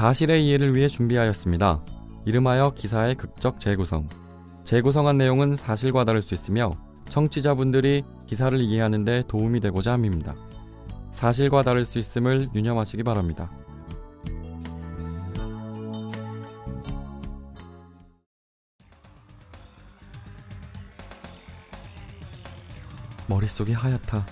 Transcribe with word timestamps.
사실의 0.00 0.46
이해를 0.46 0.74
위해 0.74 0.88
준비하였습니다. 0.88 1.78
이름하여 2.24 2.70
기사의 2.70 3.16
극적 3.16 3.60
재구성. 3.60 4.08
재구성한 4.64 5.18
내용은 5.18 5.56
사실과 5.56 6.06
다를 6.06 6.22
수 6.22 6.32
있으며 6.32 6.74
청취자분들이 7.10 8.04
기사를 8.26 8.58
이해하는 8.58 9.04
데 9.04 9.22
도움이 9.28 9.60
되고자 9.60 9.92
함입니다. 9.92 10.34
사실과 11.12 11.60
다를 11.60 11.84
수 11.84 11.98
있음을 11.98 12.48
유념하시기 12.54 13.02
바랍니다. 13.02 13.50
머릿속이 23.26 23.74
하얗다. 23.74 24.26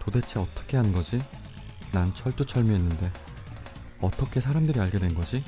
도대체 0.00 0.40
어떻게 0.40 0.76
한 0.76 0.92
거지? 0.92 1.22
난 1.92 2.12
철두철미했는데 2.12 3.31
어떻게 4.02 4.40
사람들이 4.40 4.80
알게 4.80 4.98
된 4.98 5.14
거지? 5.14 5.42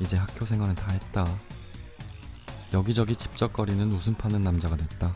이제 0.00 0.16
학교 0.16 0.44
생활은 0.44 0.74
다 0.74 0.90
했다. 0.90 1.26
여기저기 2.74 3.14
집적거리는 3.16 3.90
웃음 3.92 4.14
파는 4.14 4.42
남자가 4.42 4.76
됐다. 4.76 5.14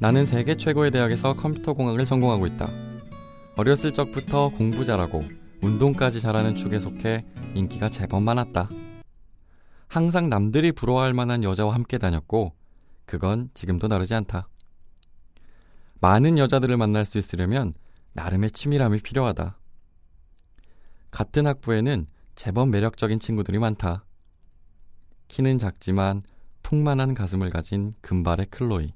나는 0.00 0.24
세계 0.24 0.56
최고의 0.56 0.92
대학에서 0.92 1.34
컴퓨터 1.34 1.72
공학을 1.74 2.04
전공하고 2.04 2.46
있다. 2.46 2.68
어렸을 3.56 3.92
적부터 3.92 4.50
공부 4.50 4.84
잘하고 4.84 5.24
운동까지 5.60 6.20
잘하는 6.20 6.54
축에 6.54 6.78
속해 6.78 7.24
인기가 7.54 7.88
제법 7.88 8.22
많았다. 8.22 8.68
항상 9.88 10.28
남들이 10.28 10.70
부러워할 10.70 11.14
만한 11.14 11.42
여자와 11.42 11.74
함께 11.74 11.98
다녔고, 11.98 12.54
그건 13.06 13.50
지금도 13.54 13.88
다르지 13.88 14.14
않다. 14.14 14.48
많은 16.00 16.38
여자들을 16.38 16.76
만날 16.76 17.06
수 17.06 17.18
있으려면 17.18 17.74
나름의 18.12 18.50
치밀함이 18.50 19.00
필요하다. 19.00 19.58
같은 21.10 21.46
학부에는 21.46 22.06
제법 22.34 22.68
매력적인 22.68 23.18
친구들이 23.18 23.58
많다. 23.58 24.04
키는 25.28 25.58
작지만 25.58 26.22
풍만한 26.62 27.14
가슴을 27.14 27.50
가진 27.50 27.94
금발의 28.02 28.46
클로이. 28.50 28.92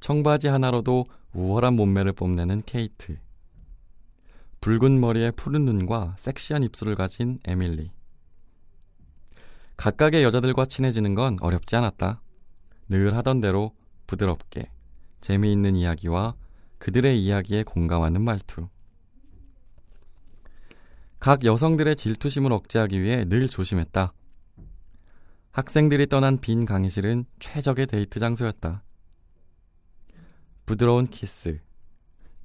청바지 0.00 0.48
하나로도 0.48 1.04
우월한 1.32 1.74
몸매를 1.74 2.12
뽐내는 2.12 2.62
케이트. 2.66 3.18
붉은 4.60 5.00
머리에 5.00 5.30
푸른 5.30 5.64
눈과 5.64 6.16
섹시한 6.18 6.62
입술을 6.62 6.94
가진 6.94 7.38
에밀리. 7.46 7.90
각각의 9.82 10.22
여자들과 10.22 10.66
친해지는 10.66 11.16
건 11.16 11.38
어렵지 11.40 11.74
않았다. 11.74 12.22
늘 12.88 13.16
하던 13.16 13.40
대로 13.40 13.74
부드럽게 14.06 14.70
재미있는 15.20 15.74
이야기와 15.74 16.36
그들의 16.78 17.20
이야기에 17.20 17.64
공감하는 17.64 18.22
말투. 18.22 18.68
각 21.18 21.44
여성들의 21.44 21.96
질투심을 21.96 22.52
억제하기 22.52 23.02
위해 23.02 23.24
늘 23.24 23.48
조심했다. 23.48 24.12
학생들이 25.50 26.06
떠난 26.06 26.38
빈 26.38 26.64
강의실은 26.64 27.24
최적의 27.40 27.88
데이트 27.88 28.20
장소였다. 28.20 28.84
부드러운 30.64 31.08
키스, 31.08 31.58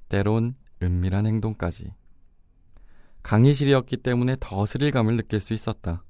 때론 0.08 0.56
은밀한 0.82 1.24
행동까지. 1.24 1.94
강의실이었기 3.22 3.98
때문에 3.98 4.36
더 4.40 4.66
스릴감을 4.66 5.16
느낄 5.16 5.38
수 5.38 5.54
있었다. 5.54 6.02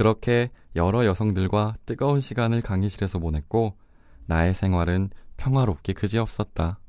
그렇게 0.00 0.50
여러 0.76 1.04
여성들과 1.04 1.74
뜨거운 1.84 2.20
시간을 2.20 2.62
강의실에서 2.62 3.18
보냈고, 3.18 3.76
나의 4.24 4.54
생활은 4.54 5.10
평화롭기 5.36 5.92
그지없었다. 5.92 6.80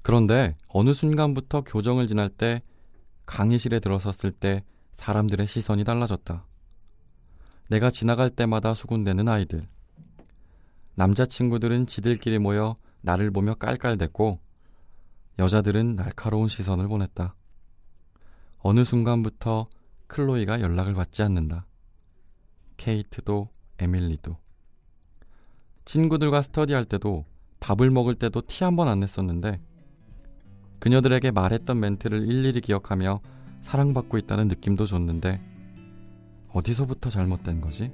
그런데 0.00 0.56
어느 0.70 0.94
순간부터 0.94 1.64
교정을 1.64 2.08
지날 2.08 2.30
때 2.30 2.62
강의실에 3.26 3.78
들어섰을 3.80 4.32
때 4.32 4.64
사람들의 4.96 5.46
시선이 5.46 5.84
달라졌다. 5.84 6.46
내가 7.68 7.90
지나갈 7.90 8.30
때마다 8.30 8.72
수군대는 8.72 9.28
아이들. 9.28 9.60
남자친구들은 10.94 11.86
지들끼리 11.86 12.38
모여 12.38 12.74
나를 13.02 13.30
보며 13.32 13.52
깔깔댔고 13.56 14.40
여자들은 15.38 15.94
날카로운 15.94 16.48
시선을 16.48 16.88
보냈다. 16.88 17.34
어느 18.60 18.82
순간부터 18.82 19.66
클로이가 20.12 20.60
연락을 20.60 20.92
받지 20.92 21.22
않는다. 21.22 21.66
케이트도 22.76 23.48
에밀리도. 23.78 24.36
친구들과 25.86 26.42
스터디할 26.42 26.84
때도 26.84 27.24
밥을 27.60 27.90
먹을 27.90 28.14
때도 28.14 28.42
티 28.42 28.64
한 28.64 28.76
번 28.76 28.88
안 28.88 29.00
냈었는데 29.00 29.58
그녀들에게 30.80 31.30
말했던 31.30 31.80
멘트를 31.80 32.26
일일이 32.28 32.60
기억하며 32.60 33.20
사랑받고 33.62 34.18
있다는 34.18 34.48
느낌도 34.48 34.84
줬는데 34.84 35.40
어디서부터 36.50 37.08
잘못된 37.08 37.62
거지? 37.62 37.90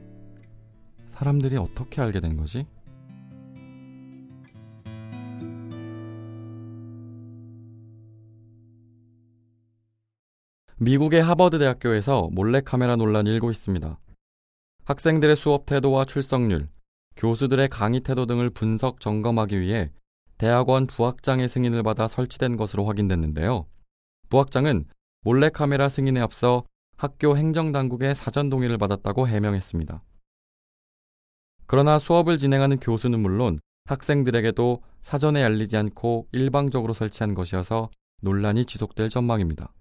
사람들이 1.10 1.56
어떻게 1.56 2.00
알게 2.02 2.18
된 2.20 2.36
거지? 2.36 2.66
미국의 10.80 11.20
하버드 11.20 11.58
대학교에서 11.58 12.28
몰래카메라 12.30 12.94
논란이 12.94 13.30
일고 13.30 13.50
있습니다. 13.50 13.98
학생들의 14.84 15.34
수업 15.34 15.66
태도와 15.66 16.04
출석률, 16.04 16.68
교수들의 17.16 17.68
강의 17.68 17.98
태도 17.98 18.26
등을 18.26 18.50
분석 18.50 19.00
점검하기 19.00 19.60
위해 19.60 19.90
대학원 20.38 20.86
부학장의 20.86 21.48
승인을 21.48 21.82
받아 21.82 22.06
설치된 22.06 22.56
것으로 22.56 22.84
확인됐는데요. 22.84 23.66
부학장은 24.28 24.84
몰래카메라 25.22 25.88
승인에 25.88 26.20
앞서 26.20 26.62
학교 26.96 27.36
행정당국의 27.36 28.14
사전 28.14 28.48
동의를 28.48 28.78
받았다고 28.78 29.26
해명했습니다. 29.26 30.04
그러나 31.66 31.98
수업을 31.98 32.38
진행하는 32.38 32.78
교수는 32.78 33.18
물론 33.18 33.58
학생들에게도 33.86 34.82
사전에 35.02 35.42
알리지 35.42 35.76
않고 35.76 36.28
일방적으로 36.30 36.92
설치한 36.92 37.34
것이어서 37.34 37.88
논란이 38.22 38.64
지속될 38.64 39.08
전망입니다. 39.08 39.72